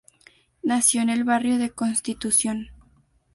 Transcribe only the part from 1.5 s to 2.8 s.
de Constitución.